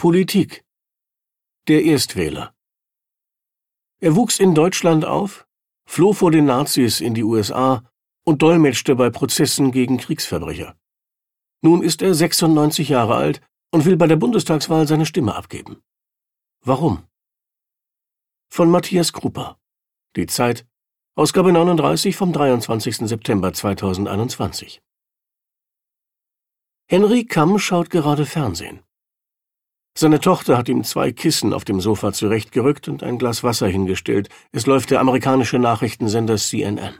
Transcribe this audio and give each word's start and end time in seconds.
Politik 0.00 0.64
Der 1.68 1.84
Erstwähler 1.84 2.54
Er 4.00 4.16
wuchs 4.16 4.40
in 4.40 4.54
Deutschland 4.54 5.04
auf, 5.04 5.46
floh 5.84 6.14
vor 6.14 6.30
den 6.30 6.46
Nazis 6.46 7.02
in 7.02 7.12
die 7.12 7.22
USA 7.22 7.84
und 8.24 8.40
dolmetschte 8.40 8.96
bei 8.96 9.10
Prozessen 9.10 9.72
gegen 9.72 9.98
Kriegsverbrecher. 9.98 10.74
Nun 11.60 11.82
ist 11.82 12.00
er 12.00 12.14
96 12.14 12.88
Jahre 12.88 13.16
alt 13.16 13.42
und 13.72 13.84
will 13.84 13.98
bei 13.98 14.06
der 14.06 14.16
Bundestagswahl 14.16 14.88
seine 14.88 15.04
Stimme 15.04 15.34
abgeben. 15.34 15.82
Warum? 16.62 17.06
Von 18.48 18.70
Matthias 18.70 19.12
Krupper. 19.12 19.58
Die 20.16 20.24
Zeit, 20.24 20.66
Ausgabe 21.14 21.52
39 21.52 22.16
vom 22.16 22.32
23. 22.32 23.06
September 23.06 23.52
2021. 23.52 24.80
Henry 26.88 27.26
Kamm 27.26 27.58
schaut 27.58 27.90
gerade 27.90 28.24
Fernsehen. 28.24 28.82
Seine 30.00 30.18
Tochter 30.18 30.56
hat 30.56 30.70
ihm 30.70 30.82
zwei 30.82 31.12
Kissen 31.12 31.52
auf 31.52 31.66
dem 31.66 31.78
Sofa 31.78 32.14
zurechtgerückt 32.14 32.88
und 32.88 33.02
ein 33.02 33.18
Glas 33.18 33.44
Wasser 33.44 33.68
hingestellt. 33.68 34.30
Es 34.50 34.64
läuft 34.64 34.90
der 34.90 34.98
amerikanische 34.98 35.58
Nachrichtensender 35.58 36.38
CNN. 36.38 36.94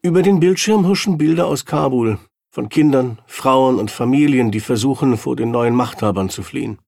Über 0.00 0.22
den 0.22 0.40
Bildschirm 0.40 0.86
huschen 0.86 1.18
Bilder 1.18 1.46
aus 1.46 1.66
Kabul, 1.66 2.18
von 2.48 2.70
Kindern, 2.70 3.20
Frauen 3.26 3.78
und 3.78 3.90
Familien, 3.90 4.50
die 4.50 4.60
versuchen, 4.60 5.18
vor 5.18 5.36
den 5.36 5.50
neuen 5.50 5.74
Machthabern 5.74 6.30
zu 6.30 6.42
fliehen. 6.42 6.78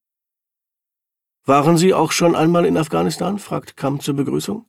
Waren 1.45 1.77
Sie 1.77 1.93
auch 1.93 2.11
schon 2.11 2.35
einmal 2.35 2.65
in 2.65 2.75
Afghanistan? 2.75 3.37
fragt 3.37 3.77
Kam 3.77 3.99
zur 3.99 4.15
Begrüßung. 4.15 4.65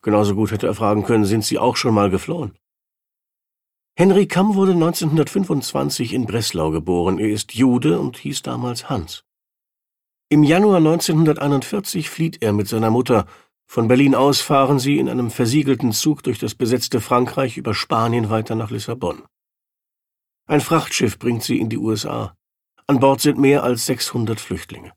Genauso 0.00 0.34
gut 0.34 0.50
hätte 0.50 0.66
er 0.66 0.74
fragen 0.74 1.04
können, 1.04 1.26
sind 1.26 1.44
Sie 1.44 1.58
auch 1.58 1.76
schon 1.76 1.92
mal 1.92 2.08
geflohen? 2.08 2.56
Henry 3.98 4.26
Kamm 4.26 4.54
wurde 4.54 4.72
1925 4.72 6.14
in 6.14 6.24
Breslau 6.24 6.70
geboren. 6.70 7.18
Er 7.18 7.28
ist 7.28 7.52
Jude 7.52 8.00
und 8.00 8.16
hieß 8.16 8.40
damals 8.40 8.88
Hans. 8.88 9.24
Im 10.32 10.44
Januar 10.44 10.76
1941 10.76 12.08
flieht 12.08 12.40
er 12.40 12.52
mit 12.52 12.68
seiner 12.68 12.92
Mutter. 12.92 13.26
Von 13.66 13.88
Berlin 13.88 14.14
aus 14.14 14.40
fahren 14.40 14.78
sie 14.78 14.98
in 14.98 15.08
einem 15.08 15.28
versiegelten 15.28 15.90
Zug 15.90 16.22
durch 16.22 16.38
das 16.38 16.54
besetzte 16.54 17.00
Frankreich 17.00 17.56
über 17.56 17.74
Spanien 17.74 18.30
weiter 18.30 18.54
nach 18.54 18.70
Lissabon. 18.70 19.24
Ein 20.46 20.60
Frachtschiff 20.60 21.18
bringt 21.18 21.42
sie 21.42 21.58
in 21.58 21.68
die 21.68 21.78
USA. 21.78 22.36
An 22.86 23.00
Bord 23.00 23.20
sind 23.20 23.38
mehr 23.38 23.64
als 23.64 23.86
600 23.86 24.38
Flüchtlinge. 24.38 24.92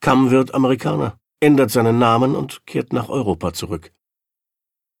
Kamm 0.00 0.30
wird 0.30 0.52
Amerikaner, 0.52 1.18
ändert 1.40 1.70
seinen 1.70 1.98
Namen 1.98 2.36
und 2.36 2.66
kehrt 2.66 2.92
nach 2.92 3.08
Europa 3.08 3.54
zurück. 3.54 3.90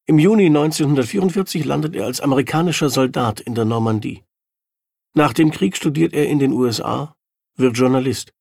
Im 0.06 0.18
Juni 0.18 0.46
1944 0.46 1.66
landet 1.66 1.94
er 1.94 2.06
als 2.06 2.22
amerikanischer 2.22 2.88
Soldat 2.88 3.40
in 3.40 3.54
der 3.54 3.66
Normandie. 3.66 4.24
Nach 5.12 5.34
dem 5.34 5.50
Krieg 5.50 5.76
studiert 5.76 6.14
er 6.14 6.26
in 6.26 6.38
den 6.38 6.52
USA, 6.52 7.14
wird 7.54 7.76
Journalist. 7.76 8.32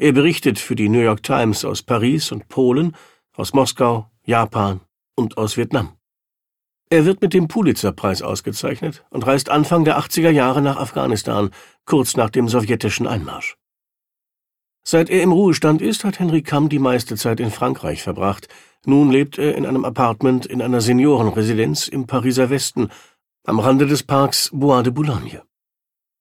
Er 0.00 0.12
berichtet 0.12 0.58
für 0.58 0.76
die 0.76 0.88
New 0.88 1.02
York 1.02 1.22
Times 1.22 1.62
aus 1.62 1.82
Paris 1.82 2.32
und 2.32 2.48
Polen, 2.48 2.96
aus 3.36 3.52
Moskau, 3.52 4.10
Japan 4.24 4.80
und 5.14 5.36
aus 5.36 5.58
Vietnam. 5.58 5.92
Er 6.88 7.04
wird 7.04 7.20
mit 7.20 7.34
dem 7.34 7.48
Pulitzer-Preis 7.48 8.22
ausgezeichnet 8.22 9.04
und 9.10 9.26
reist 9.26 9.50
Anfang 9.50 9.84
der 9.84 9.98
80er 9.98 10.30
Jahre 10.30 10.62
nach 10.62 10.78
Afghanistan, 10.78 11.50
kurz 11.84 12.16
nach 12.16 12.30
dem 12.30 12.48
sowjetischen 12.48 13.06
Einmarsch. 13.06 13.58
Seit 14.82 15.10
er 15.10 15.22
im 15.22 15.32
Ruhestand 15.32 15.82
ist, 15.82 16.02
hat 16.04 16.18
Henry 16.18 16.40
Kamm 16.40 16.70
die 16.70 16.78
meiste 16.78 17.18
Zeit 17.18 17.38
in 17.38 17.50
Frankreich 17.50 18.02
verbracht. 18.02 18.48
Nun 18.86 19.10
lebt 19.10 19.36
er 19.36 19.54
in 19.54 19.66
einem 19.66 19.84
Appartement 19.84 20.46
in 20.46 20.62
einer 20.62 20.80
Seniorenresidenz 20.80 21.88
im 21.88 22.06
Pariser 22.06 22.48
Westen, 22.48 22.88
am 23.44 23.60
Rande 23.60 23.86
des 23.86 24.02
Parks 24.02 24.48
Bois 24.50 24.82
de 24.82 24.92
Boulogne. 24.92 25.42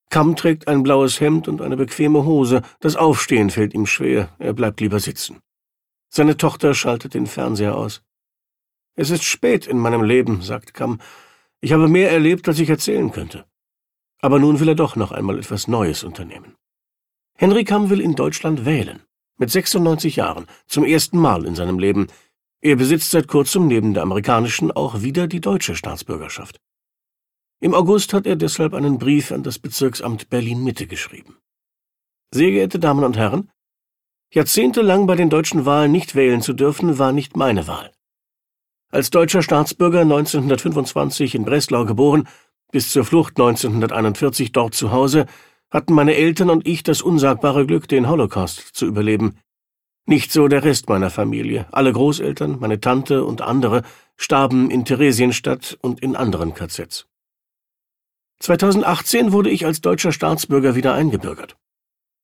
Kamm 0.09 0.35
trägt 0.35 0.67
ein 0.67 0.81
blaues 0.81 1.21
Hemd 1.21 1.47
und 1.47 1.61
eine 1.61 1.77
bequeme 1.77 2.25
Hose. 2.25 2.63
Das 2.79 2.95
Aufstehen 2.95 3.52
fällt 3.52 3.73
ihm 3.73 3.85
schwer. 3.85 4.29
Er 4.39 4.53
bleibt 4.53 4.81
lieber 4.81 4.99
sitzen. 4.99 5.39
Seine 6.09 6.35
Tochter 6.35 6.73
schaltet 6.73 7.13
den 7.13 7.27
Fernseher 7.27 7.75
aus. 7.75 8.02
Es 8.95 9.11
ist 9.11 9.23
spät 9.23 9.67
in 9.67 9.77
meinem 9.77 10.03
Leben, 10.03 10.41
sagt 10.41 10.73
Kamm. 10.73 10.99
Ich 11.61 11.73
habe 11.73 11.87
mehr 11.87 12.11
erlebt, 12.11 12.47
als 12.47 12.59
ich 12.59 12.70
erzählen 12.70 13.11
könnte. 13.11 13.45
Aber 14.20 14.39
nun 14.39 14.59
will 14.59 14.70
er 14.70 14.75
doch 14.75 14.95
noch 14.95 15.11
einmal 15.11 15.37
etwas 15.37 15.67
Neues 15.67 16.03
unternehmen. 16.03 16.55
Henry 17.37 17.64
Kamm 17.64 17.89
will 17.89 18.02
in 18.02 18.15
Deutschland 18.15 18.65
wählen. 18.65 19.03
Mit 19.37 19.52
96 19.52 20.17
Jahren, 20.17 20.47
zum 20.67 20.83
ersten 20.83 21.17
Mal 21.17 21.45
in 21.45 21.55
seinem 21.55 21.80
Leben. 21.80 22.08
Er 22.59 22.76
besitzt 22.76 23.11
seit 23.11 23.27
kurzem 23.27 23.67
neben 23.67 23.93
der 23.93 24.03
amerikanischen 24.03 24.71
auch 24.71 25.02
wieder 25.02 25.27
die 25.27 25.39
deutsche 25.39 25.76
Staatsbürgerschaft. 25.76 26.59
Im 27.61 27.73
August 27.73 28.14
hat 28.14 28.25
er 28.25 28.37
deshalb 28.37 28.73
einen 28.73 28.99
Brief 28.99 29.33
an 29.33 29.43
das 29.43 29.59
Bezirksamt 29.59 30.30
Berlin-Mitte 30.30 30.87
geschrieben. 30.87 31.37
Sehr 32.33 32.52
geehrte 32.52 32.80
Damen 32.80 33.03
und 33.03 33.17
Herren, 33.17 33.52
jahrzehntelang 34.33 35.08
bei 35.08 35.15
den 35.15 35.30
deutschen 35.30 35.65
Wahlen 35.65 35.92
nicht 35.92 36.15
wählen 36.15 36.42
zu 36.42 36.53
dürfen, 36.53 36.99
war 36.99 37.11
nicht 37.11 37.36
meine 37.36 37.67
Wahl. 37.67 37.92
Als 38.92 39.09
deutscher 39.09 39.42
Staatsbürger 39.42 40.02
1925 40.02 41.36
in 41.36 41.43
Breslau 41.43 41.83
geboren, 41.83 42.30
bis 42.71 42.92
zur 42.92 43.03
Flucht 43.03 43.37
1941 43.37 44.53
dort 44.53 44.73
zu 44.73 44.91
Hause, 44.91 45.26
hatten 45.70 45.93
meine 45.93 46.15
Eltern 46.15 46.49
und 46.49 46.65
ich 46.65 46.83
das 46.83 47.02
unsagbare 47.02 47.65
Glück, 47.65 47.89
den 47.89 48.08
Holocaust 48.08 48.59
zu 48.73 48.86
überleben. 48.86 49.36
Nicht 50.05 50.31
so 50.31 50.47
der 50.47 50.64
Rest 50.64 50.87
meiner 50.87 51.09
Familie. 51.09 51.67
Alle 51.71 51.91
Großeltern, 51.91 52.58
meine 52.59 52.80
Tante 52.80 53.26
und 53.26 53.41
andere 53.41 53.83
starben 54.15 54.71
in 54.71 54.86
Theresienstadt 54.86 55.77
und 55.81 55.99
in 55.99 56.15
anderen 56.15 56.53
KZs. 56.53 57.08
2018 58.39 59.32
wurde 59.32 59.50
ich 59.50 59.66
als 59.66 59.82
deutscher 59.82 60.11
Staatsbürger 60.11 60.76
wieder 60.76 60.94
eingebürgert. 60.94 61.58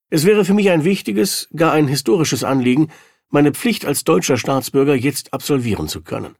Es 0.09 0.25
wäre 0.25 0.45
für 0.45 0.53
mich 0.53 0.69
ein 0.69 0.83
wichtiges, 0.83 1.49
gar 1.55 1.73
ein 1.73 1.87
historisches 1.87 2.43
Anliegen, 2.43 2.89
meine 3.29 3.51
Pflicht 3.51 3.85
als 3.85 4.03
deutscher 4.03 4.37
Staatsbürger 4.37 4.95
jetzt 4.95 5.33
absolvieren 5.33 5.87
zu 5.87 6.01
können. 6.01 6.35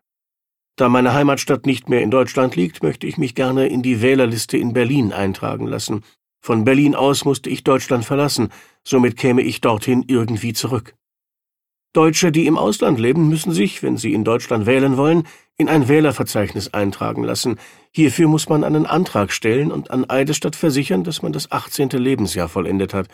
Da 0.78 0.90
meine 0.90 1.14
Heimatstadt 1.14 1.66
nicht 1.66 1.90
mehr 1.90 2.02
in 2.02 2.12
Deutschland 2.12 2.56
liegt, 2.56 2.84
möchte 2.84 3.08
ich 3.08 3.18
mich 3.18 3.34
gerne 3.34 3.68
in 3.68 3.82
die 3.82 4.02
Wählerliste 4.02 4.58
in 4.58 4.74
Berlin 4.74 5.14
eintragen 5.14 5.68
lassen. 5.68 6.04
Von 6.42 6.64
Berlin 6.64 6.96
aus 6.96 7.26
musste 7.26 7.50
ich 7.50 7.64
Deutschland 7.64 8.06
verlassen, 8.06 8.50
somit 8.84 9.18
käme 9.18 9.42
ich 9.42 9.62
dorthin 9.62 10.04
irgendwie 10.08 10.54
zurück. 10.54 10.96
Deutsche, 11.94 12.32
die 12.32 12.46
im 12.46 12.58
Ausland 12.58 13.00
leben, 13.00 13.30
müssen 13.30 13.54
sich, 13.54 13.82
wenn 13.82 13.96
sie 13.96 14.14
in 14.14 14.26
Deutschland 14.26 14.66
wählen 14.66 14.98
wollen, 14.98 15.26
in 15.58 15.70
ein 15.70 15.88
Wählerverzeichnis 15.88 16.74
eintragen 16.74 17.24
lassen. 17.24 17.60
Hierfür 17.92 18.28
muss 18.28 18.50
man 18.50 18.64
einen 18.64 18.86
Antrag 18.86 19.32
stellen 19.32 19.72
und 19.72 19.92
an 19.92 20.10
Eidesstadt 20.10 20.56
versichern, 20.56 21.04
dass 21.04 21.22
man 21.22 21.32
das 21.32 21.52
18. 21.52 21.90
Lebensjahr 21.90 22.50
vollendet 22.50 22.94
hat, 22.94 23.08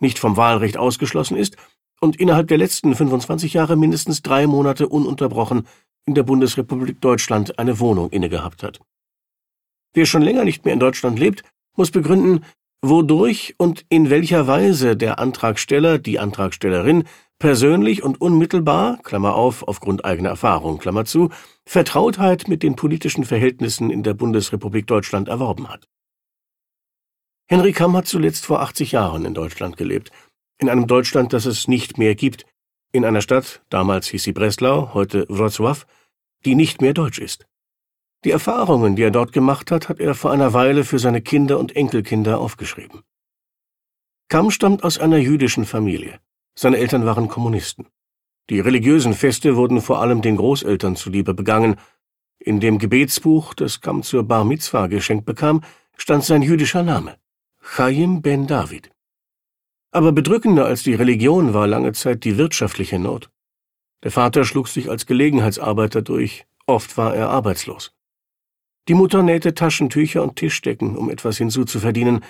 nicht 0.00 0.18
vom 0.18 0.36
Wahlrecht 0.36 0.76
ausgeschlossen 0.76 1.36
ist 1.36 1.56
und 2.00 2.16
innerhalb 2.16 2.48
der 2.48 2.58
letzten 2.58 2.94
25 2.94 3.54
Jahre 3.54 3.76
mindestens 3.76 4.22
drei 4.22 4.46
Monate 4.46 4.88
ununterbrochen 4.88 5.66
in 6.06 6.14
der 6.14 6.24
Bundesrepublik 6.24 7.00
Deutschland 7.00 7.58
eine 7.58 7.78
Wohnung 7.80 8.10
innegehabt 8.10 8.62
hat. 8.62 8.80
Wer 9.94 10.06
schon 10.06 10.22
länger 10.22 10.44
nicht 10.44 10.64
mehr 10.64 10.74
in 10.74 10.80
Deutschland 10.80 11.18
lebt, 11.18 11.44
muss 11.76 11.90
begründen, 11.90 12.44
wodurch 12.82 13.54
und 13.56 13.86
in 13.88 14.10
welcher 14.10 14.46
Weise 14.46 14.96
der 14.96 15.18
Antragsteller, 15.18 15.98
die 15.98 16.18
Antragstellerin 16.18 17.04
persönlich 17.38 18.02
und 18.02 18.20
unmittelbar, 18.20 18.98
Klammer 19.02 19.34
auf, 19.34 19.66
aufgrund 19.66 20.04
eigener 20.04 20.30
Erfahrung, 20.30 20.78
Klammer 20.78 21.04
zu, 21.04 21.30
Vertrautheit 21.66 22.48
mit 22.48 22.62
den 22.62 22.76
politischen 22.76 23.24
Verhältnissen 23.24 23.90
in 23.90 24.02
der 24.02 24.14
Bundesrepublik 24.14 24.86
Deutschland 24.86 25.28
erworben 25.28 25.68
hat. 25.68 25.88
Henry 27.46 27.72
Kamm 27.72 27.96
hat 27.96 28.06
zuletzt 28.06 28.46
vor 28.46 28.60
80 28.60 28.92
Jahren 28.92 29.24
in 29.24 29.34
Deutschland 29.34 29.76
gelebt, 29.76 30.10
in 30.58 30.70
einem 30.70 30.86
Deutschland, 30.86 31.32
das 31.32 31.44
es 31.46 31.68
nicht 31.68 31.98
mehr 31.98 32.14
gibt, 32.14 32.46
in 32.92 33.04
einer 33.04 33.20
Stadt, 33.20 33.62
damals 33.70 34.06
hieß 34.08 34.22
sie 34.22 34.32
Breslau, 34.32 34.94
heute 34.94 35.26
Wrocław, 35.26 35.84
die 36.44 36.54
nicht 36.54 36.80
mehr 36.80 36.94
deutsch 36.94 37.18
ist. 37.18 37.46
Die 38.24 38.30
Erfahrungen, 38.30 38.96
die 38.96 39.02
er 39.02 39.10
dort 39.10 39.32
gemacht 39.32 39.70
hat, 39.70 39.88
hat 39.88 40.00
er 40.00 40.14
vor 40.14 40.30
einer 40.30 40.52
Weile 40.54 40.84
für 40.84 40.98
seine 40.98 41.20
Kinder 41.20 41.58
und 41.58 41.76
Enkelkinder 41.76 42.38
aufgeschrieben. 42.38 43.02
Kamm 44.28 44.50
stammt 44.50 44.84
aus 44.84 44.98
einer 44.98 45.18
jüdischen 45.18 45.66
Familie. 45.66 46.20
Seine 46.54 46.78
Eltern 46.78 47.04
waren 47.04 47.28
Kommunisten. 47.28 47.86
Die 48.50 48.60
religiösen 48.60 49.14
Feste 49.14 49.56
wurden 49.56 49.80
vor 49.80 50.00
allem 50.00 50.22
den 50.22 50.36
Großeltern 50.36 50.96
zuliebe 50.96 51.34
begangen. 51.34 51.76
In 52.38 52.60
dem 52.60 52.78
Gebetsbuch, 52.78 53.54
das 53.54 53.80
Kamm 53.80 54.02
zur 54.02 54.24
Bar 54.24 54.44
Mitzvah 54.44 54.86
geschenkt 54.86 55.24
bekam, 55.24 55.62
stand 55.96 56.24
sein 56.24 56.42
jüdischer 56.42 56.82
Name, 56.82 57.16
Chaim 57.60 58.20
ben 58.20 58.46
David. 58.46 58.90
Aber 59.90 60.12
bedrückender 60.12 60.66
als 60.66 60.82
die 60.82 60.94
Religion 60.94 61.54
war 61.54 61.66
lange 61.66 61.92
Zeit 61.92 62.24
die 62.24 62.36
wirtschaftliche 62.36 62.98
Not. 62.98 63.30
Der 64.02 64.10
Vater 64.10 64.44
schlug 64.44 64.68
sich 64.68 64.90
als 64.90 65.06
Gelegenheitsarbeiter 65.06 66.02
durch, 66.02 66.46
oft 66.66 66.96
war 66.98 67.14
er 67.14 67.30
arbeitslos. 67.30 67.94
Die 68.88 68.94
Mutter 68.94 69.22
nähte 69.22 69.54
Taschentücher 69.54 70.22
und 70.22 70.36
Tischdecken, 70.36 70.96
um 70.96 71.08
etwas 71.08 71.38
hinzuzuverdienen, 71.38 72.22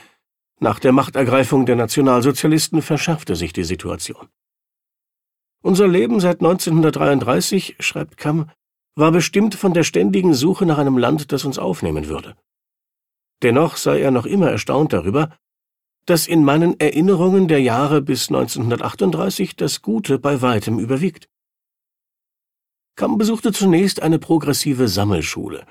nach 0.64 0.78
der 0.80 0.92
Machtergreifung 0.92 1.66
der 1.66 1.76
Nationalsozialisten 1.76 2.80
verschärfte 2.80 3.36
sich 3.36 3.52
die 3.52 3.64
Situation. 3.64 4.28
Unser 5.62 5.86
Leben 5.86 6.20
seit 6.20 6.40
1933, 6.40 7.76
schreibt 7.80 8.16
Kamm, 8.16 8.50
war 8.96 9.12
bestimmt 9.12 9.54
von 9.54 9.74
der 9.74 9.84
ständigen 9.84 10.32
Suche 10.32 10.64
nach 10.64 10.78
einem 10.78 10.96
Land, 10.96 11.32
das 11.32 11.44
uns 11.44 11.58
aufnehmen 11.58 12.08
würde. 12.08 12.34
Dennoch 13.42 13.76
sei 13.76 14.00
er 14.00 14.10
noch 14.10 14.24
immer 14.24 14.50
erstaunt 14.50 14.94
darüber, 14.94 15.36
dass 16.06 16.26
in 16.26 16.44
meinen 16.44 16.80
Erinnerungen 16.80 17.46
der 17.46 17.60
Jahre 17.60 18.00
bis 18.00 18.28
1938 18.28 19.56
das 19.56 19.82
Gute 19.82 20.18
bei 20.18 20.40
weitem 20.40 20.78
überwiegt. 20.78 21.28
Kamm 22.96 23.18
besuchte 23.18 23.52
zunächst 23.52 24.00
eine 24.00 24.18
progressive 24.18 24.88
Sammelschule. 24.88 25.66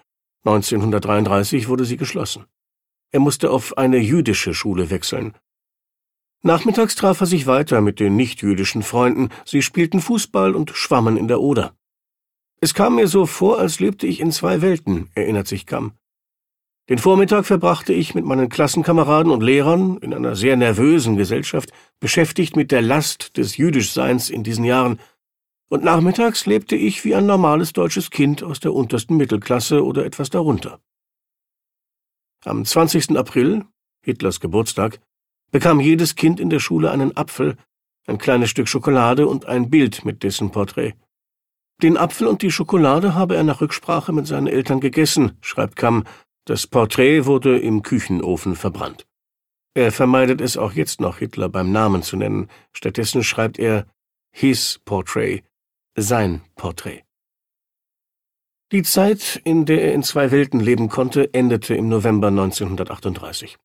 1933 0.45 1.67
wurde 1.67 1.85
sie 1.85 1.97
geschlossen. 1.97 2.45
Er 3.13 3.19
musste 3.19 3.51
auf 3.51 3.77
eine 3.77 3.99
jüdische 3.99 4.55
Schule 4.55 4.89
wechseln. 4.89 5.33
Nachmittags 6.41 6.95
traf 6.95 7.21
er 7.21 7.27
sich 7.27 7.45
weiter 7.45 7.79
mit 7.79 7.99
den 7.99 8.15
nichtjüdischen 8.15 8.81
Freunden. 8.81 9.29
Sie 9.45 9.61
spielten 9.61 10.01
Fußball 10.01 10.55
und 10.55 10.71
schwammen 10.71 11.15
in 11.15 11.27
der 11.27 11.39
Oder. 11.39 11.75
Es 12.59 12.73
kam 12.73 12.95
mir 12.95 13.07
so 13.07 13.27
vor, 13.27 13.59
als 13.59 13.79
lebte 13.79 14.07
ich 14.07 14.19
in 14.19 14.31
zwei 14.31 14.61
Welten, 14.61 15.09
erinnert 15.13 15.47
sich 15.47 15.67
Kamm. 15.67 15.93
Den 16.89 16.97
Vormittag 16.97 17.45
verbrachte 17.45 17.93
ich 17.93 18.15
mit 18.15 18.25
meinen 18.25 18.49
Klassenkameraden 18.49 19.31
und 19.31 19.43
Lehrern 19.43 19.97
in 19.97 20.13
einer 20.13 20.35
sehr 20.35 20.57
nervösen 20.57 21.15
Gesellschaft, 21.15 21.71
beschäftigt 21.99 22.55
mit 22.55 22.71
der 22.71 22.81
Last 22.81 23.37
des 23.37 23.57
Jüdischseins 23.57 24.29
in 24.29 24.43
diesen 24.43 24.65
Jahren, 24.65 24.99
und 25.69 25.83
nachmittags 25.83 26.45
lebte 26.45 26.75
ich 26.75 27.05
wie 27.05 27.15
ein 27.15 27.25
normales 27.25 27.73
deutsches 27.73 28.09
Kind 28.09 28.43
aus 28.43 28.59
der 28.59 28.73
untersten 28.73 29.17
Mittelklasse 29.17 29.85
oder 29.85 30.03
etwas 30.03 30.29
darunter. 30.29 30.79
Am 32.45 32.65
20. 32.65 33.17
April, 33.17 33.65
Hitlers 34.03 34.41
Geburtstag, 34.41 34.99
bekam 35.51 35.79
jedes 35.79 36.15
Kind 36.15 36.41
in 36.41 36.49
der 36.49 36.59
Schule 36.59 36.91
einen 36.91 37.15
Apfel, 37.15 37.55
ein 38.05 38.17
kleines 38.17 38.49
Stück 38.49 38.67
Schokolade 38.67 39.27
und 39.27 39.45
ein 39.45 39.69
Bild 39.69 40.03
mit 40.03 40.23
dessen 40.23 40.51
Porträt. 40.51 40.93
Den 41.81 41.97
Apfel 41.97 42.27
und 42.27 42.41
die 42.41 42.51
Schokolade 42.51 43.15
habe 43.15 43.35
er 43.37 43.43
nach 43.43 43.61
Rücksprache 43.61 44.11
mit 44.11 44.27
seinen 44.27 44.47
Eltern 44.47 44.81
gegessen, 44.81 45.37
schreibt 45.41 45.77
Kamm, 45.77 46.03
das 46.45 46.67
Porträt 46.67 47.25
wurde 47.25 47.57
im 47.57 47.81
Küchenofen 47.81 48.55
verbrannt. 48.55 49.07
Er 49.73 49.91
vermeidet 49.93 50.41
es 50.41 50.57
auch 50.57 50.73
jetzt 50.73 50.99
noch, 50.99 51.19
Hitler 51.19 51.47
beim 51.47 51.71
Namen 51.71 52.03
zu 52.03 52.17
nennen. 52.17 52.49
Stattdessen 52.73 53.23
schreibt 53.23 53.57
er 53.57 53.87
his 54.31 54.79
portrait, 54.83 55.43
sein 55.95 56.41
Porträt. 56.55 57.03
Die 58.73 58.81
Zeit, 58.81 59.39
in 59.43 59.67
der 59.67 59.83
er 59.83 59.93
in 59.93 60.01
zwei 60.01 60.31
Welten 60.31 60.59
leben 60.59 60.89
konnte, 60.89 61.31
endete 61.31 61.75
im 61.75 61.89
November 61.89 62.29
1938. 62.29 63.59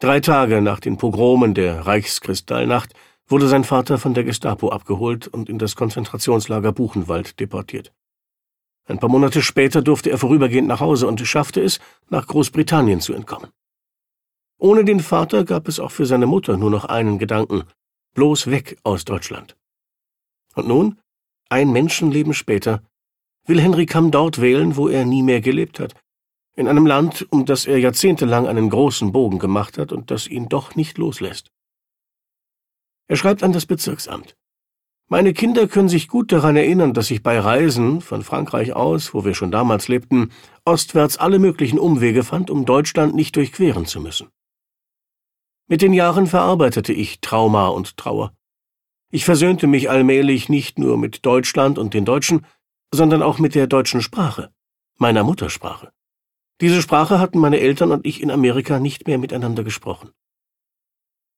Drei 0.00 0.20
Tage 0.20 0.60
nach 0.60 0.80
den 0.80 0.98
Pogromen 0.98 1.54
der 1.54 1.86
Reichskristallnacht 1.86 2.92
wurde 3.26 3.48
sein 3.48 3.64
Vater 3.64 3.96
von 3.96 4.12
der 4.12 4.22
Gestapo 4.22 4.68
abgeholt 4.68 5.28
und 5.28 5.48
in 5.48 5.58
das 5.58 5.76
Konzentrationslager 5.76 6.72
Buchenwald 6.72 7.40
deportiert. 7.40 7.94
Ein 8.86 8.98
paar 8.98 9.08
Monate 9.08 9.40
später 9.40 9.80
durfte 9.80 10.10
er 10.10 10.18
vorübergehend 10.18 10.68
nach 10.68 10.80
Hause 10.80 11.06
und 11.06 11.26
schaffte 11.26 11.62
es, 11.62 11.80
nach 12.10 12.26
Großbritannien 12.26 13.00
zu 13.00 13.14
entkommen. 13.14 13.48
Ohne 14.58 14.84
den 14.84 15.00
Vater 15.00 15.44
gab 15.44 15.68
es 15.68 15.80
auch 15.80 15.90
für 15.90 16.04
seine 16.04 16.26
Mutter 16.26 16.58
nur 16.58 16.70
noch 16.70 16.84
einen 16.84 17.18
Gedanken, 17.18 17.62
bloß 18.12 18.50
weg 18.50 18.76
aus 18.82 19.06
Deutschland. 19.06 19.56
Und 20.54 20.68
nun, 20.68 21.00
ein 21.48 21.72
Menschenleben 21.72 22.34
später, 22.34 22.82
will 23.46 23.60
Henry 23.60 23.86
Kamm 23.86 24.10
dort 24.10 24.40
wählen, 24.40 24.76
wo 24.76 24.88
er 24.88 25.04
nie 25.04 25.22
mehr 25.22 25.40
gelebt 25.40 25.80
hat, 25.80 25.94
in 26.56 26.68
einem 26.68 26.86
Land, 26.86 27.26
um 27.30 27.46
das 27.46 27.66
er 27.66 27.78
jahrzehntelang 27.78 28.46
einen 28.46 28.70
großen 28.70 29.12
Bogen 29.12 29.38
gemacht 29.38 29.78
hat 29.78 29.92
und 29.92 30.10
das 30.10 30.26
ihn 30.26 30.48
doch 30.48 30.74
nicht 30.76 30.98
loslässt. 30.98 31.50
Er 33.08 33.16
schreibt 33.16 33.42
an 33.42 33.52
das 33.52 33.66
Bezirksamt. 33.66 34.36
Meine 35.08 35.34
Kinder 35.34 35.68
können 35.68 35.90
sich 35.90 36.08
gut 36.08 36.32
daran 36.32 36.56
erinnern, 36.56 36.94
dass 36.94 37.10
ich 37.10 37.22
bei 37.22 37.38
Reisen, 37.38 38.00
von 38.00 38.22
Frankreich 38.22 38.72
aus, 38.72 39.12
wo 39.12 39.24
wir 39.24 39.34
schon 39.34 39.50
damals 39.50 39.88
lebten, 39.88 40.30
ostwärts 40.64 41.18
alle 41.18 41.38
möglichen 41.38 41.78
Umwege 41.78 42.24
fand, 42.24 42.50
um 42.50 42.64
Deutschland 42.64 43.14
nicht 43.14 43.36
durchqueren 43.36 43.84
zu 43.84 44.00
müssen. 44.00 44.28
Mit 45.66 45.82
den 45.82 45.92
Jahren 45.92 46.26
verarbeitete 46.26 46.92
ich 46.92 47.20
Trauma 47.20 47.68
und 47.68 47.98
Trauer. 47.98 48.32
Ich 49.10 49.26
versöhnte 49.26 49.66
mich 49.66 49.90
allmählich 49.90 50.48
nicht 50.48 50.78
nur 50.78 50.96
mit 50.96 51.26
Deutschland 51.26 51.78
und 51.78 51.92
den 51.92 52.06
Deutschen, 52.06 52.46
sondern 52.94 53.22
auch 53.22 53.38
mit 53.38 53.54
der 53.54 53.66
deutschen 53.66 54.00
Sprache, 54.00 54.50
meiner 54.96 55.24
Muttersprache. 55.24 55.92
Diese 56.60 56.80
Sprache 56.80 57.18
hatten 57.18 57.38
meine 57.38 57.60
Eltern 57.60 57.92
und 57.92 58.06
ich 58.06 58.22
in 58.22 58.30
Amerika 58.30 58.78
nicht 58.78 59.06
mehr 59.06 59.18
miteinander 59.18 59.64
gesprochen. 59.64 60.10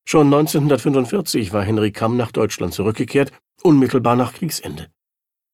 Schon 0.05 0.27
1945 0.27 1.53
war 1.53 1.65
Henry 1.65 1.91
Kamm 1.91 2.17
nach 2.17 2.31
Deutschland 2.31 2.75
zurückgekehrt 2.75 3.33
unmittelbar 3.63 4.17
nach 4.17 4.33
Kriegsende. 4.35 4.89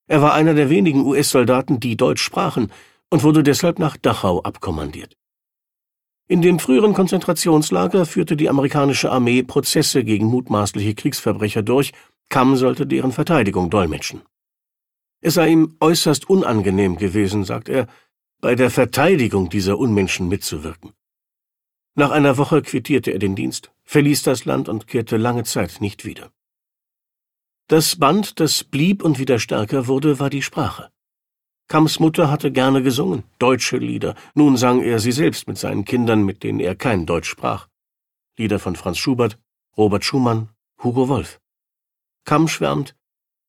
Er 0.09 0.21
war 0.21 0.35
einer 0.35 0.55
der 0.55 0.69
wenigen 0.69 1.05
US-Soldaten, 1.07 1.81
die 1.81 1.97
Deutsch 1.97 2.23
sprachen 2.23 2.71
und 3.11 3.23
wurde 3.23 3.43
deshalb 3.43 3.79
nach 3.79 3.97
Dachau 3.97 4.43
abkommandiert. 4.43 5.17
In 6.29 6.43
dem 6.43 6.59
früheren 6.59 6.95
Konzentrationslager 6.95 8.07
führte 8.07 8.37
die 8.37 8.49
amerikanische 8.49 9.11
Armee 9.11 9.43
Prozesse 9.43 10.05
gegen 10.05 10.27
mutmaßliche 10.27 10.95
Kriegsverbrecher 10.95 11.63
durch, 11.63 11.93
Kamm 12.29 12.57
sollte 12.57 12.87
deren 12.87 13.13
Verteidigung 13.13 13.69
dolmetschen. 13.71 14.23
Es 15.23 15.35
sei 15.35 15.51
ihm 15.51 15.77
äußerst 15.81 16.29
unangenehm 16.29 16.97
gewesen, 16.97 17.45
sagt 17.45 17.69
er, 17.69 17.87
bei 18.41 18.57
der 18.57 18.71
Verteidigung 18.71 19.49
dieser 19.49 19.79
Unmenschen 19.79 20.29
mitzuwirken. 20.29 20.93
Nach 21.95 22.11
einer 22.11 22.37
Woche 22.39 22.61
quittierte 22.61 23.13
er 23.13 23.21
den 23.21 23.37
Dienst, 23.37 23.71
verließ 23.85 24.25
das 24.25 24.45
Land 24.45 24.69
und 24.69 24.89
kehrte 24.89 25.17
lange 25.17 25.45
Zeit 25.45 25.81
nicht 25.81 26.05
wieder. 26.05 26.33
Das 27.69 27.97
Band, 27.97 28.41
das 28.41 28.65
blieb 28.65 29.05
und 29.05 29.21
wieder 29.21 29.39
stärker 29.39 29.87
wurde, 29.87 30.19
war 30.19 30.29
die 30.29 30.43
Sprache. 30.43 30.91
Kamms 31.69 32.01
Mutter 32.01 32.29
hatte 32.29 32.51
gerne 32.51 32.83
gesungen, 32.83 33.23
deutsche 33.39 33.77
Lieder, 33.77 34.17
nun 34.35 34.57
sang 34.57 34.83
er 34.83 34.99
sie 34.99 35.13
selbst 35.13 35.47
mit 35.47 35.57
seinen 35.57 35.85
Kindern, 35.85 36.25
mit 36.25 36.43
denen 36.43 36.59
er 36.59 36.75
kein 36.75 37.07
Deutsch 37.07 37.29
sprach. 37.29 37.69
Lieder 38.37 38.59
von 38.59 38.75
Franz 38.75 38.99
Schubert, 38.99 39.39
Robert 39.77 40.05
Schumann, 40.05 40.49
Hugo 40.83 41.09
Wolf. 41.09 41.41
Kamm 42.25 42.49
schwärmt, 42.49 42.97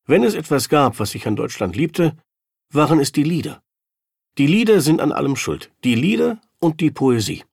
wenn 0.05 0.23
es 0.23 0.33
etwas 0.33 0.69
gab, 0.69 0.99
was 0.99 1.15
ich 1.15 1.27
an 1.27 1.35
Deutschland 1.35 1.75
liebte, 1.75 2.17
waren 2.71 2.99
es 2.99 3.11
die 3.11 3.23
Lieder. 3.23 3.61
Die 4.37 4.47
Lieder 4.47 4.81
sind 4.81 4.99
an 4.99 5.11
allem 5.11 5.35
schuld, 5.35 5.71
die 5.83 5.95
Lieder 5.95 6.41
und 6.59 6.81
die 6.81 6.91
Poesie. 6.91 7.43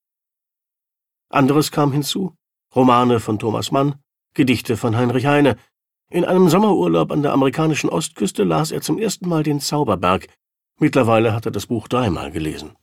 Anderes 1.28 1.70
kam 1.70 1.92
hinzu, 1.92 2.34
Romane 2.74 3.20
von 3.20 3.38
Thomas 3.38 3.70
Mann, 3.70 3.96
Gedichte 4.34 4.76
von 4.76 4.96
Heinrich 4.96 5.26
Heine, 5.26 5.56
in 6.10 6.24
einem 6.24 6.48
Sommerurlaub 6.48 7.12
an 7.12 7.22
der 7.22 7.32
amerikanischen 7.32 7.88
Ostküste 7.88 8.42
las 8.42 8.72
er 8.72 8.80
zum 8.80 8.98
ersten 8.98 9.28
Mal 9.28 9.44
den 9.44 9.60
Zauberberg. 9.60 10.26
Mittlerweile 10.80 11.32
hat 11.34 11.46
er 11.46 11.52
das 11.52 11.66
Buch 11.66 11.86
dreimal 11.86 12.32
gelesen. 12.32 12.76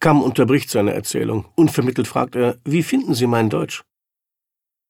Kamm 0.00 0.22
unterbricht 0.22 0.70
seine 0.70 0.94
Erzählung. 0.94 1.46
Unvermittelt 1.54 2.08
fragt 2.08 2.34
er, 2.34 2.58
wie 2.64 2.82
finden 2.82 3.14
Sie 3.14 3.26
mein 3.26 3.50
Deutsch? 3.50 3.84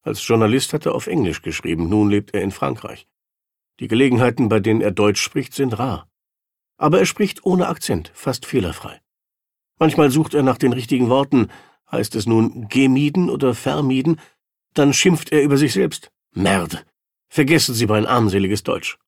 Als 0.02 0.26
Journalist 0.26 0.72
hat 0.72 0.86
er 0.86 0.94
auf 0.94 1.06
Englisch 1.06 1.42
geschrieben, 1.42 1.88
nun 1.88 2.08
lebt 2.08 2.32
er 2.34 2.42
in 2.42 2.50
Frankreich. 2.50 3.06
Die 3.80 3.88
Gelegenheiten, 3.88 4.48
bei 4.48 4.60
denen 4.60 4.80
er 4.80 4.90
Deutsch 4.90 5.22
spricht, 5.22 5.54
sind 5.54 5.78
rar. 5.78 6.08
Aber 6.76 6.98
er 6.98 7.06
spricht 7.06 7.44
ohne 7.44 7.68
Akzent, 7.68 8.10
fast 8.14 8.46
fehlerfrei. 8.46 9.00
Manchmal 9.78 10.10
sucht 10.10 10.34
er 10.34 10.42
nach 10.42 10.58
den 10.58 10.72
richtigen 10.72 11.08
Worten, 11.08 11.48
heißt 11.90 12.14
es 12.14 12.26
nun 12.26 12.68
gemieden 12.68 13.30
oder 13.30 13.54
vermieden, 13.54 14.20
dann 14.74 14.92
schimpft 14.92 15.32
er 15.32 15.42
über 15.42 15.56
sich 15.56 15.72
selbst. 15.72 16.10
Merde, 16.34 16.84
Vergessen 17.28 17.74
Sie 17.74 17.86
mein 17.86 18.06
armseliges 18.06 18.62
Deutsch. 18.62 18.98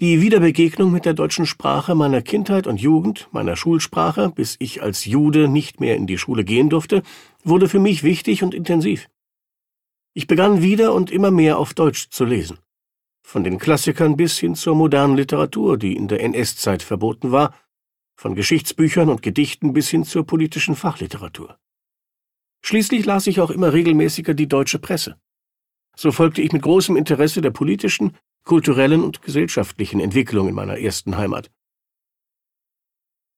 Die 0.00 0.20
Wiederbegegnung 0.20 0.90
mit 0.90 1.04
der 1.04 1.14
deutschen 1.14 1.46
Sprache 1.46 1.94
meiner 1.94 2.22
Kindheit 2.22 2.66
und 2.66 2.80
Jugend, 2.80 3.28
meiner 3.32 3.54
Schulsprache, 3.54 4.30
bis 4.30 4.56
ich 4.58 4.82
als 4.82 5.04
Jude 5.04 5.46
nicht 5.46 5.78
mehr 5.78 5.96
in 5.96 6.06
die 6.06 6.18
Schule 6.18 6.42
gehen 6.42 6.70
durfte, 6.70 7.02
wurde 7.44 7.68
für 7.68 7.78
mich 7.78 8.02
wichtig 8.02 8.42
und 8.42 8.54
intensiv. 8.54 9.08
Ich 10.14 10.26
begann 10.26 10.62
wieder 10.62 10.94
und 10.94 11.10
immer 11.10 11.30
mehr 11.30 11.58
auf 11.58 11.74
Deutsch 11.74 12.08
zu 12.10 12.24
lesen. 12.24 12.58
Von 13.22 13.44
den 13.44 13.58
Klassikern 13.58 14.16
bis 14.16 14.38
hin 14.38 14.54
zur 14.54 14.74
modernen 14.74 15.16
Literatur, 15.16 15.78
die 15.78 15.96
in 15.96 16.08
der 16.08 16.20
NS-Zeit 16.20 16.82
verboten 16.82 17.32
war, 17.32 17.54
von 18.16 18.34
Geschichtsbüchern 18.34 19.08
und 19.08 19.22
Gedichten 19.22 19.72
bis 19.72 19.88
hin 19.88 20.04
zur 20.04 20.26
politischen 20.26 20.76
Fachliteratur. 20.76 21.58
Schließlich 22.62 23.06
las 23.06 23.26
ich 23.26 23.40
auch 23.40 23.50
immer 23.50 23.72
regelmäßiger 23.72 24.34
die 24.34 24.48
deutsche 24.48 24.78
Presse. 24.78 25.18
So 25.96 26.12
folgte 26.12 26.42
ich 26.42 26.52
mit 26.52 26.62
großem 26.62 26.96
Interesse 26.96 27.40
der 27.40 27.50
politischen, 27.50 28.16
kulturellen 28.44 29.02
und 29.02 29.22
gesellschaftlichen 29.22 30.00
Entwicklung 30.00 30.48
in 30.48 30.54
meiner 30.54 30.78
ersten 30.78 31.16
Heimat. 31.16 31.50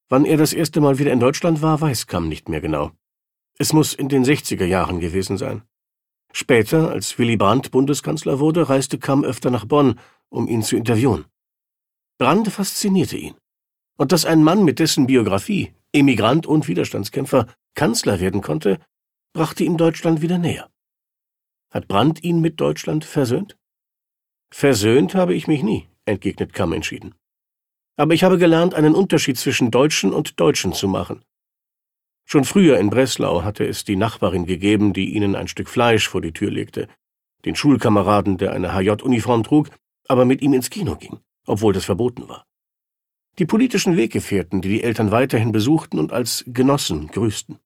Wann 0.08 0.24
er 0.24 0.36
das 0.36 0.52
erste 0.52 0.80
Mal 0.80 0.98
wieder 0.98 1.12
in 1.12 1.20
Deutschland 1.20 1.62
war, 1.62 1.80
weiß 1.80 2.06
Kamm 2.06 2.28
nicht 2.28 2.48
mehr 2.48 2.60
genau. 2.60 2.92
Es 3.58 3.72
muss 3.72 3.94
in 3.94 4.08
den 4.08 4.24
60er 4.24 4.64
Jahren 4.64 5.00
gewesen 5.00 5.38
sein. 5.38 5.62
Später, 6.32 6.90
als 6.90 7.18
Willy 7.18 7.36
Brandt 7.36 7.70
Bundeskanzler 7.70 8.40
wurde, 8.40 8.68
reiste 8.68 8.98
Kamm 8.98 9.24
öfter 9.24 9.50
nach 9.50 9.66
Bonn, 9.66 9.98
um 10.28 10.48
ihn 10.48 10.62
zu 10.62 10.76
interviewen. 10.76 11.26
Brandt 12.18 12.48
faszinierte 12.48 13.16
ihn. 13.16 13.34
Und 13.98 14.12
dass 14.12 14.24
ein 14.24 14.42
Mann 14.42 14.64
mit 14.64 14.78
dessen 14.78 15.06
Biografie, 15.06 15.72
Emigrant 15.92 16.46
und 16.46 16.68
Widerstandskämpfer, 16.68 17.46
Kanzler 17.74 18.20
werden 18.20 18.40
konnte, 18.40 18.78
brachte 19.34 19.64
ihm 19.64 19.76
Deutschland 19.76 20.22
wieder 20.22 20.38
näher. 20.38 20.70
Hat 21.70 21.88
Brandt 21.88 22.22
ihn 22.22 22.40
mit 22.40 22.60
Deutschland 22.60 23.04
versöhnt? 23.04 23.56
Versöhnt 24.52 25.14
habe 25.14 25.34
ich 25.34 25.46
mich 25.46 25.62
nie, 25.62 25.88
entgegnet 26.04 26.52
Kamm 26.52 26.72
entschieden. 26.72 27.14
Aber 27.96 28.14
ich 28.14 28.24
habe 28.24 28.38
gelernt, 28.38 28.74
einen 28.74 28.94
Unterschied 28.94 29.38
zwischen 29.38 29.70
Deutschen 29.70 30.12
und 30.12 30.40
Deutschen 30.40 30.72
zu 30.72 30.88
machen. 30.88 31.24
Schon 32.32 32.44
früher 32.46 32.78
in 32.78 32.88
Breslau 32.88 33.44
hatte 33.44 33.66
es 33.66 33.84
die 33.84 33.94
Nachbarin 33.94 34.46
gegeben, 34.46 34.94
die 34.94 35.14
ihnen 35.14 35.36
ein 35.36 35.48
Stück 35.48 35.68
Fleisch 35.68 36.08
vor 36.08 36.22
die 36.22 36.32
Tür 36.32 36.50
legte, 36.50 36.88
den 37.44 37.54
Schulkameraden, 37.54 38.38
der 38.38 38.54
eine 38.54 38.72
HJ-Uniform 38.72 39.42
trug, 39.42 39.68
aber 40.08 40.24
mit 40.24 40.40
ihm 40.40 40.54
ins 40.54 40.70
Kino 40.70 40.96
ging, 40.96 41.18
obwohl 41.46 41.74
das 41.74 41.84
verboten 41.84 42.30
war. 42.30 42.46
Die 43.38 43.44
politischen 43.44 43.98
Weggefährten, 43.98 44.62
die 44.62 44.70
die 44.70 44.82
Eltern 44.82 45.10
weiterhin 45.10 45.52
besuchten 45.52 45.98
und 45.98 46.14
als 46.14 46.42
Genossen 46.46 47.08
grüßten. 47.08 47.58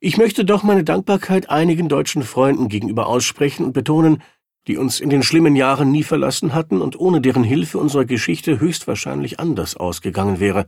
Ich 0.00 0.16
möchte 0.16 0.46
doch 0.46 0.62
meine 0.62 0.82
Dankbarkeit 0.82 1.50
einigen 1.50 1.90
deutschen 1.90 2.22
Freunden 2.22 2.70
gegenüber 2.70 3.08
aussprechen 3.08 3.66
und 3.66 3.74
betonen, 3.74 4.22
die 4.68 4.78
uns 4.78 5.00
in 5.00 5.10
den 5.10 5.22
schlimmen 5.22 5.54
Jahren 5.54 5.92
nie 5.92 6.02
verlassen 6.02 6.54
hatten 6.54 6.80
und 6.80 6.98
ohne 6.98 7.20
deren 7.20 7.44
Hilfe 7.44 7.76
unsere 7.76 8.06
Geschichte 8.06 8.58
höchstwahrscheinlich 8.58 9.38
anders 9.38 9.76
ausgegangen 9.76 10.40
wäre. 10.40 10.66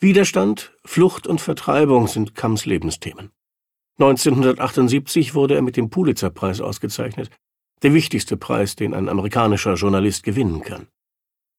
Widerstand, 0.00 0.76
Flucht 0.84 1.26
und 1.26 1.40
Vertreibung 1.40 2.06
sind 2.06 2.36
Kamms 2.36 2.66
Lebensthemen. 2.66 3.32
1978 3.98 5.34
wurde 5.34 5.56
er 5.56 5.62
mit 5.62 5.76
dem 5.76 5.90
Pulitzerpreis 5.90 6.60
ausgezeichnet, 6.60 7.30
der 7.82 7.94
wichtigste 7.94 8.36
Preis, 8.36 8.76
den 8.76 8.94
ein 8.94 9.08
amerikanischer 9.08 9.74
Journalist 9.74 10.22
gewinnen 10.22 10.62
kann. 10.62 10.86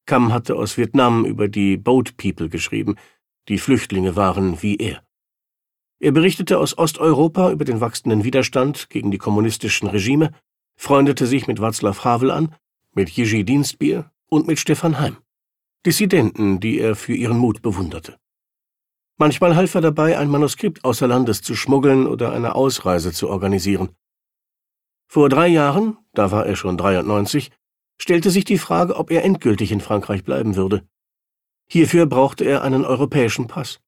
Kamm 0.06 0.32
hatte 0.32 0.56
aus 0.56 0.78
Vietnam 0.78 1.26
über 1.26 1.50
die 1.50 1.76
Boat 1.76 2.16
People 2.16 2.48
geschrieben, 2.48 2.96
die 3.50 3.58
Flüchtlinge 3.58 4.16
waren 4.16 4.62
wie 4.62 4.78
er. 4.78 5.04
Er 6.00 6.14
berichtete 6.14 6.60
aus 6.60 6.78
Osteuropa 6.78 7.52
über 7.52 7.66
den 7.66 7.82
wachsenden 7.82 8.24
Widerstand 8.24 8.90
gegen 8.90 9.12
die 9.12 9.18
kommunistischen 9.18 9.90
Regime, 9.90 10.32
freundete 10.78 11.28
sich 11.28 11.48
mit 11.48 11.60
Václav 11.60 12.06
Havel 12.06 12.32
an, 12.32 12.56
mit 12.94 13.10
Jiří 13.10 13.44
Dienstbier 13.44 14.14
und 14.28 14.48
mit 14.48 14.60
Stefan 14.60 14.98
Heim, 14.98 15.18
Dissidenten, 15.86 16.62
die 16.62 16.80
er 16.80 16.96
für 16.96 17.14
ihren 17.14 17.38
Mut 17.38 17.62
bewunderte. 17.62 18.19
Manchmal 19.22 19.58
half 19.58 19.76
er 19.76 19.82
dabei, 19.82 20.18
ein 20.18 20.30
Manuskript 20.30 20.86
außer 20.86 21.06
Landes 21.06 21.42
zu 21.42 21.54
schmuggeln 21.54 22.08
oder 22.08 22.32
eine 22.32 22.56
Ausreise 22.56 23.12
zu 23.12 23.30
organisieren. 23.30 23.90
Vor 25.08 25.28
drei 25.28 25.48
Jahren, 25.48 25.98
da 26.14 26.32
war 26.32 26.46
er 26.46 26.56
schon 26.56 26.78
93, 26.78 27.52
stellte 28.02 28.32
sich 28.32 28.46
die 28.46 28.58
Frage, 28.58 28.96
ob 28.96 29.12
er 29.12 29.26
endgültig 29.26 29.74
in 29.74 29.82
Frankreich 29.82 30.24
bleiben 30.24 30.56
würde. 30.56 30.88
Hierfür 31.70 32.06
brauchte 32.06 32.46
er 32.46 32.62
einen 32.62 32.86
europäischen 32.86 33.48
Pass. 33.48 33.82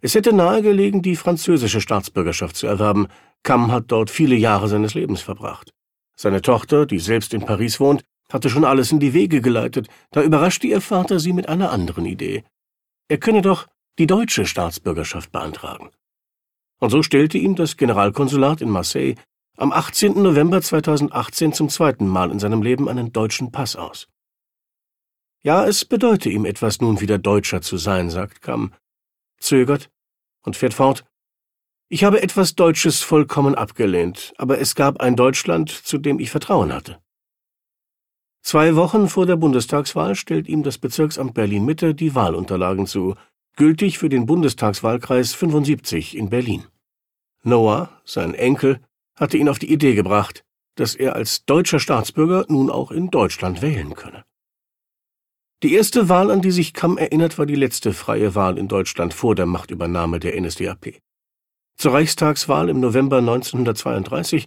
Es 0.00 0.14
hätte 0.14 0.32
nahegelegen, 0.32 1.02
die 1.02 1.16
französische 1.16 1.80
Staatsbürgerschaft 1.80 2.54
zu 2.54 2.68
erwerben. 2.68 3.08
Kamm 3.42 3.72
hat 3.72 3.86
dort 3.88 4.08
viele 4.08 4.36
Jahre 4.36 4.68
seines 4.68 4.94
Lebens 4.94 5.20
verbracht. 5.20 5.72
Seine 6.16 6.42
Tochter, 6.42 6.86
die 6.86 7.00
selbst 7.00 7.34
in 7.34 7.44
Paris 7.44 7.80
wohnt, 7.80 8.04
hatte 8.32 8.48
schon 8.50 8.64
alles 8.64 8.92
in 8.92 9.00
die 9.00 9.14
Wege 9.14 9.40
geleitet, 9.40 9.88
da 10.12 10.22
überraschte 10.22 10.68
ihr 10.68 10.80
Vater 10.80 11.18
sie 11.18 11.32
mit 11.32 11.48
einer 11.48 11.72
anderen 11.72 12.06
Idee. 12.06 12.44
Er 13.08 13.18
könne 13.18 13.42
doch 13.42 13.66
die 13.98 14.06
deutsche 14.06 14.46
Staatsbürgerschaft 14.46 15.30
beantragen. 15.32 15.90
Und 16.80 16.90
so 16.90 17.02
stellte 17.02 17.38
ihm 17.38 17.54
das 17.54 17.76
Generalkonsulat 17.76 18.60
in 18.60 18.70
Marseille 18.70 19.14
am 19.56 19.72
18. 19.72 20.20
November 20.20 20.60
2018 20.60 21.52
zum 21.52 21.68
zweiten 21.68 22.06
Mal 22.06 22.30
in 22.30 22.38
seinem 22.38 22.62
Leben 22.62 22.88
einen 22.88 23.12
deutschen 23.12 23.52
Pass 23.52 23.76
aus. 23.76 24.08
Ja, 25.42 25.64
es 25.66 25.84
bedeute 25.84 26.30
ihm 26.30 26.44
etwas, 26.44 26.80
nun 26.80 27.00
wieder 27.00 27.18
Deutscher 27.18 27.60
zu 27.60 27.76
sein, 27.76 28.10
sagt 28.10 28.42
Kamm, 28.42 28.72
zögert 29.38 29.90
und 30.42 30.56
fährt 30.56 30.74
fort. 30.74 31.04
Ich 31.88 32.02
habe 32.02 32.22
etwas 32.22 32.54
Deutsches 32.54 33.02
vollkommen 33.02 33.54
abgelehnt, 33.54 34.32
aber 34.38 34.58
es 34.58 34.74
gab 34.74 35.00
ein 35.00 35.16
Deutschland, 35.16 35.70
zu 35.70 35.98
dem 35.98 36.18
ich 36.18 36.30
Vertrauen 36.30 36.72
hatte. 36.72 36.98
Zwei 38.42 38.74
Wochen 38.74 39.08
vor 39.08 39.26
der 39.26 39.36
Bundestagswahl 39.36 40.14
stellt 40.14 40.48
ihm 40.48 40.62
das 40.62 40.78
Bezirksamt 40.78 41.34
Berlin 41.34 41.64
Mitte 41.64 41.94
die 41.94 42.14
Wahlunterlagen 42.14 42.86
zu, 42.86 43.14
gültig 43.56 43.98
für 43.98 44.08
den 44.08 44.26
Bundestagswahlkreis 44.26 45.34
75 45.34 46.16
in 46.16 46.28
Berlin. 46.30 46.64
Noah, 47.42 47.90
sein 48.04 48.34
Enkel, 48.34 48.80
hatte 49.16 49.36
ihn 49.36 49.48
auf 49.48 49.58
die 49.58 49.72
Idee 49.72 49.94
gebracht, 49.94 50.44
dass 50.76 50.94
er 50.94 51.14
als 51.14 51.44
deutscher 51.44 51.78
Staatsbürger 51.78 52.46
nun 52.48 52.70
auch 52.70 52.90
in 52.90 53.10
Deutschland 53.10 53.62
wählen 53.62 53.94
könne. 53.94 54.24
Die 55.62 55.74
erste 55.74 56.08
Wahl, 56.08 56.30
an 56.30 56.42
die 56.42 56.50
sich 56.50 56.74
Kamm 56.74 56.98
erinnert, 56.98 57.38
war 57.38 57.46
die 57.46 57.54
letzte 57.54 57.92
freie 57.92 58.34
Wahl 58.34 58.58
in 58.58 58.68
Deutschland 58.68 59.14
vor 59.14 59.34
der 59.34 59.46
Machtübernahme 59.46 60.20
der 60.20 60.38
NSDAP. 60.40 60.98
Zur 61.76 61.92
Reichstagswahl 61.94 62.68
im 62.68 62.80
November 62.80 63.18
1932 63.18 64.46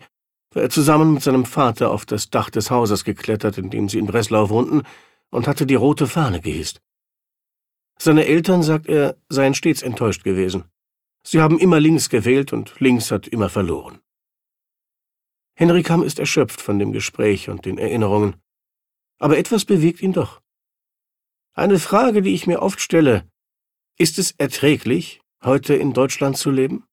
war 0.53 0.63
er 0.63 0.69
zusammen 0.69 1.13
mit 1.13 1.23
seinem 1.23 1.45
Vater 1.45 1.91
auf 1.91 2.05
das 2.05 2.29
Dach 2.29 2.49
des 2.49 2.71
Hauses 2.71 3.03
geklettert, 3.03 3.57
in 3.57 3.69
dem 3.69 3.89
sie 3.89 3.99
in 3.99 4.05
Breslau 4.05 4.49
wohnten, 4.49 4.83
und 5.29 5.47
hatte 5.47 5.65
die 5.65 5.75
rote 5.75 6.07
Fahne 6.07 6.39
gehisst. 6.39 6.81
Seine 7.99 8.25
Eltern, 8.25 8.63
sagt 8.63 8.87
er, 8.87 9.17
seien 9.29 9.53
stets 9.53 9.81
enttäuscht 9.81 10.23
gewesen. 10.23 10.65
Sie 11.23 11.41
haben 11.41 11.59
immer 11.59 11.79
links 11.79 12.09
gewählt 12.09 12.53
und 12.53 12.79
links 12.79 13.11
hat 13.11 13.27
immer 13.27 13.49
verloren. 13.49 13.99
Henry 15.55 15.81
Kamm 15.83 16.03
ist 16.03 16.19
erschöpft 16.19 16.61
von 16.61 16.77
dem 16.77 16.91
Gespräch 16.91 17.49
und 17.49 17.65
den 17.65 17.77
Erinnerungen. 17.77 18.35
Aber 19.19 19.37
etwas 19.37 19.65
bewegt 19.65 20.01
ihn 20.01 20.13
doch. 20.13 20.41
Eine 21.53 21.79
Frage, 21.79 22.21
die 22.21 22.35
ich 22.35 22.45
mir 22.45 22.61
oft 22.61 22.79
stelle, 22.79 23.27
ist 23.97 24.19
es 24.19 24.31
erträglich, 24.31 25.21
heute 25.43 25.73
in 25.73 25.93
Deutschland 25.93 26.37
zu 26.37 26.51
leben? 26.51 26.85